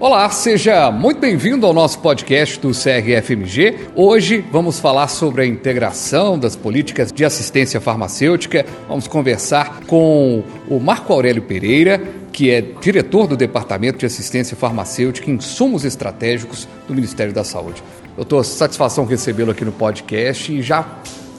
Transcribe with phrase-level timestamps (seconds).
[0.00, 3.90] Olá, seja muito bem-vindo ao nosso podcast do CRFMG.
[3.94, 8.64] Hoje vamos falar sobre a integração das políticas de assistência farmacêutica.
[8.88, 12.00] Vamos conversar com o Marco Aurélio Pereira,
[12.32, 17.82] que é diretor do Departamento de Assistência Farmacêutica e Insumos Estratégicos do Ministério da Saúde.
[18.16, 20.88] Doutor, satisfação recebê-lo aqui no podcast e já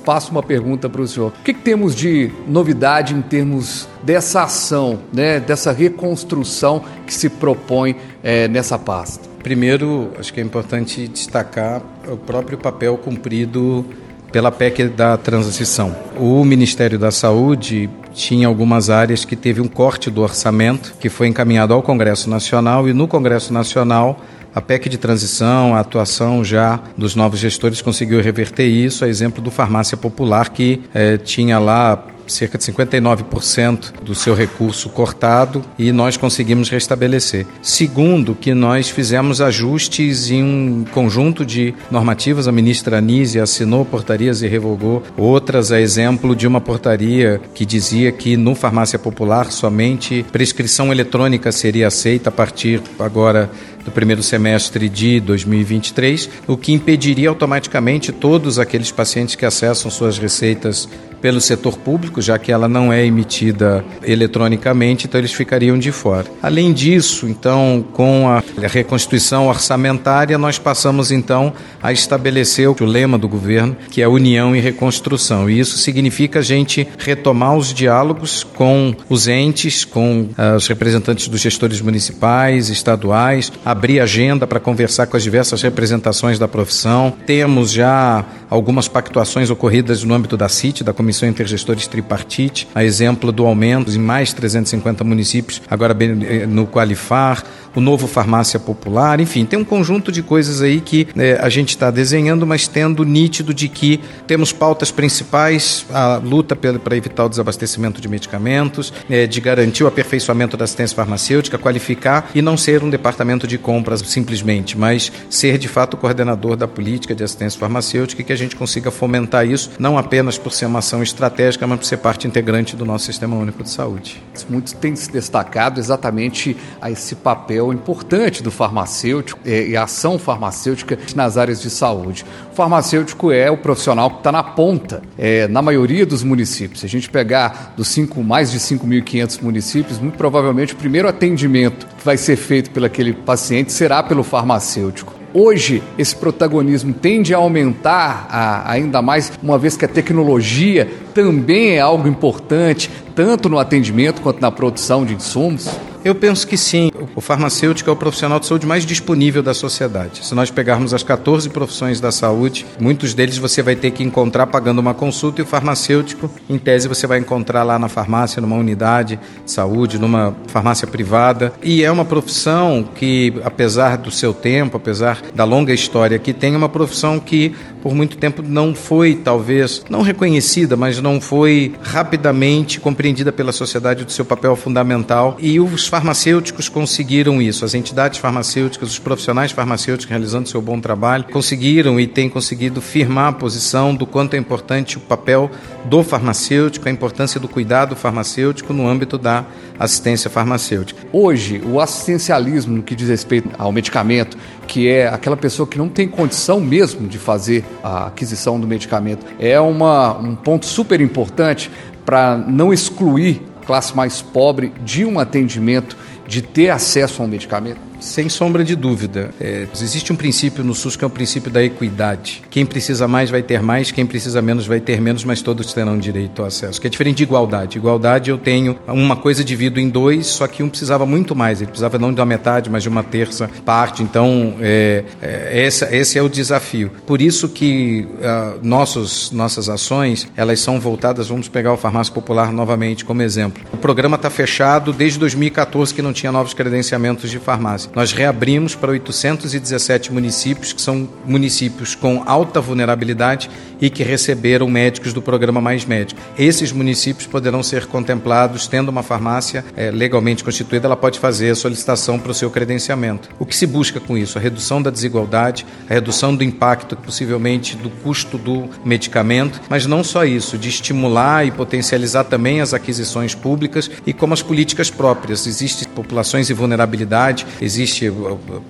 [0.04, 1.30] faço uma pergunta para o senhor.
[1.30, 7.30] O que, que, temos de novidade em termos dessa ação, né, dessa reconstrução que se
[7.30, 9.30] propõe é, nessa pasta?
[9.44, 13.86] Primeiro, acho que é importante destacar o próprio papel cumprido
[14.32, 15.96] pela PEC da transição.
[16.18, 21.28] O Ministério da Saúde tinha algumas áreas que teve um corte do orçamento que foi
[21.28, 24.22] encaminhado ao Congresso Nacional e no Congresso Nacional
[24.54, 29.42] a PEC de transição, a atuação já dos novos gestores conseguiu reverter isso, a exemplo
[29.42, 35.92] do Farmácia Popular, que eh, tinha lá cerca de 59% do seu recurso cortado e
[35.92, 37.46] nós conseguimos restabelecer.
[37.62, 44.42] Segundo, que nós fizemos ajustes em um conjunto de normativas, a ministra Anise assinou portarias
[44.42, 50.26] e revogou outras, a exemplo de uma portaria que dizia que no farmácia popular somente
[50.32, 53.50] prescrição eletrônica seria aceita a partir agora
[53.84, 60.18] do primeiro semestre de 2023, o que impediria automaticamente todos aqueles pacientes que acessam suas
[60.18, 60.88] receitas
[61.22, 66.26] pelo setor público, já que ela não é emitida eletronicamente, então eles ficariam de fora.
[66.42, 73.28] Além disso, então, com a reconstituição orçamentária, nós passamos então a estabelecer o lema do
[73.28, 75.50] governo, que é união e reconstrução.
[75.50, 81.28] E isso significa a gente retomar os diálogos com os entes, com uh, os representantes
[81.28, 87.14] dos gestores municipais, estaduais, abrir agenda para conversar com as diversas representações da profissão.
[87.26, 93.32] Temos já algumas pactuações ocorridas no âmbito da CIT, da Comissão Intergestores Tripartite, a exemplo
[93.32, 97.44] do aumento em mais 350 municípios, agora eh, no Qualifar,
[97.76, 101.70] o novo Farmácia Popular, enfim, tem um conjunto de coisas aí que é, a gente
[101.70, 107.30] está desenhando, mas tendo nítido de que temos pautas principais, a luta para evitar o
[107.30, 112.84] desabastecimento de medicamentos, é, de garantir o aperfeiçoamento da assistência farmacêutica, qualificar e não ser
[112.84, 118.24] um departamento de compras simplesmente, mas ser de fato coordenador da política de assistência farmacêutica
[118.24, 121.86] que a gente consiga fomentar isso, não apenas por ser uma ação estratégica, mas por
[121.86, 124.22] ser parte integrante do nosso Sistema Único de Saúde.
[124.50, 130.18] Muito tem se destacado exatamente a esse papel importante do farmacêutico é, e a ação
[130.18, 132.26] farmacêutica nas áreas de saúde.
[132.52, 136.82] O farmacêutico é o profissional que está na ponta, é, na maioria dos municípios.
[136.82, 141.86] Se a gente pegar dos cinco, mais de 5.500 municípios, muito provavelmente o primeiro atendimento
[141.86, 145.21] que vai ser feito pelo aquele paciente será pelo farmacêutico.
[145.34, 151.76] Hoje, esse protagonismo tende a aumentar a, ainda mais, uma vez que a tecnologia também
[151.76, 155.70] é algo importante, tanto no atendimento quanto na produção de insumos?
[156.04, 156.92] Eu penso que sim.
[157.16, 160.26] O farmacêutico é o profissional de saúde mais disponível da sociedade.
[160.26, 164.48] Se nós pegarmos as 14 profissões da saúde, muitos deles você vai ter que encontrar
[164.48, 168.56] pagando uma consulta e o farmacêutico, em tese, você vai encontrar lá na farmácia, numa
[168.56, 171.54] unidade de saúde, numa farmácia privada.
[171.62, 176.56] E é uma profissão que, apesar do seu tempo, apesar da longa história que tem,
[176.56, 181.74] é uma profissão que por muito tempo não foi, talvez, não reconhecida, mas não foi
[181.82, 185.38] rapidamente compreendida pela sociedade do seu papel fundamental.
[185.40, 191.26] E os farmacêuticos conseguiram isso, as entidades farmacêuticas, os profissionais farmacêuticos realizando seu bom trabalho,
[191.32, 195.50] conseguiram e têm conseguido firmar a posição do quanto é importante o papel
[195.86, 199.46] do farmacêutico, a importância do cuidado farmacêutico no âmbito da
[199.80, 201.02] assistência farmacêutica.
[201.12, 204.38] Hoje, o assistencialismo no que diz respeito ao medicamento,
[204.72, 209.26] que é aquela pessoa que não tem condição mesmo de fazer a aquisição do medicamento,
[209.38, 211.70] é uma, um ponto super importante
[212.06, 217.91] para não excluir classe mais pobre de um atendimento, de ter acesso a um medicamento?
[218.02, 219.30] Sem sombra de dúvida.
[219.40, 222.42] É, existe um princípio no SUS que é o princípio da equidade.
[222.50, 226.00] Quem precisa mais vai ter mais, quem precisa menos vai ter menos, mas todos terão
[226.00, 226.82] direito ao acesso.
[226.82, 227.78] Que é diferente de igualdade.
[227.78, 231.62] Igualdade eu tenho uma coisa divido em dois, só que um precisava muito mais.
[231.62, 234.02] Ele precisava não de uma metade, mas de uma terça parte.
[234.02, 236.92] Então, é, é, esse, esse é o desafio.
[237.06, 242.52] Por isso que uh, nossos, nossas ações, elas são voltadas, vamos pegar o Farmácia Popular
[242.52, 243.64] novamente como exemplo.
[243.72, 248.76] O programa está fechado desde 2014 que não tinha novos credenciamentos de farmácia nós reabrimos
[248.76, 253.50] para 817 municípios, que são municípios com alta vulnerabilidade
[253.82, 256.22] e que receberam médicos do programa Mais Médico.
[256.38, 261.56] Esses municípios poderão ser contemplados, tendo uma farmácia é, legalmente constituída, ela pode fazer a
[261.56, 263.30] solicitação para o seu credenciamento.
[263.40, 264.38] O que se busca com isso?
[264.38, 270.04] A redução da desigualdade, a redução do impacto, possivelmente, do custo do medicamento, mas não
[270.04, 275.48] só isso, de estimular e potencializar também as aquisições públicas e como as políticas próprias.
[275.48, 278.12] Existem populações em vulnerabilidade, existe existe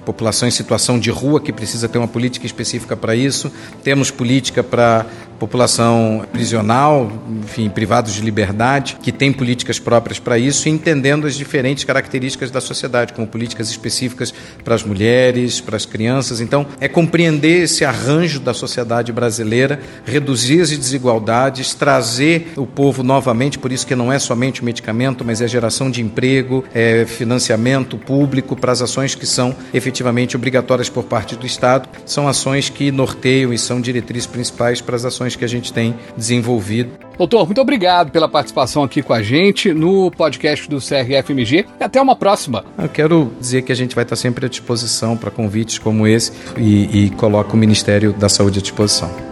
[0.06, 3.52] população em situação de rua que precisa ter uma política específica para isso.
[3.84, 5.06] Temos política para
[5.42, 7.12] população prisional,
[7.44, 12.62] enfim, privados de liberdade, que tem políticas próprias para isso, entendendo as diferentes características da
[12.62, 14.32] sociedade, como políticas específicas
[14.64, 16.42] para as mulheres, para as crianças.
[16.42, 23.58] Então, é compreender esse arranjo da sociedade brasileira, reduzir as desigualdades, trazer o povo novamente,
[23.58, 27.98] por isso que não é somente o medicamento, mas é geração de emprego, é financiamento
[27.98, 31.90] público para as ações que são efetivamente obrigatórias por parte do Estado.
[32.06, 35.72] São ações que norteiam e são diretrizes principais para as ações ações que a gente
[35.72, 36.92] tem desenvolvido.
[37.18, 42.02] Doutor, muito obrigado pela participação aqui com a gente no podcast do CRFMG e até
[42.02, 42.66] uma próxima.
[42.78, 46.32] Eu quero dizer que a gente vai estar sempre à disposição para convites como esse
[46.58, 49.31] e, e coloca o Ministério da Saúde à disposição.